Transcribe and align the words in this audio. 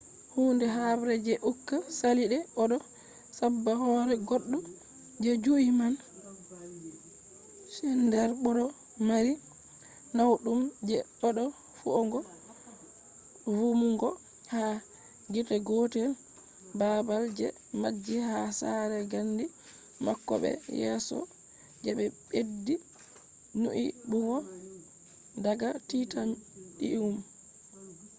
hunde 0.33 0.65
habre 0.77 1.13
je 1.25 1.33
uka 1.51 1.77
sali 1.97 2.23
de 2.33 2.39
odo 2.63 2.77
sabba 3.37 3.71
hore 3.81 4.15
goddo 4.29 4.57
je 5.23 5.31
jui 5.43 5.69
man. 5.79 5.93
schneider 7.73 8.29
bo 8.43 8.49
do 8.57 8.65
mari 9.07 9.33
nawdum 10.15 10.61
je 10.89 10.97
dodo 11.19 11.45
feugo 11.77 12.19
vumugo 13.55 14.09
ha 14.51 14.63
gite 15.33 15.55
gotel 15.67 16.11
babal 16.79 17.23
je 17.37 17.47
majji 17.81 18.17
ha 18.29 18.39
sare 18.59 18.99
gandi 19.11 19.45
mako 20.05 20.33
be 20.43 20.51
yeso 20.81 21.17
je 21.83 21.91
be 21.97 22.05
beddi 22.29 22.75
nyibugo 23.61 24.37
daga 25.45 25.69
titanium 25.87 27.17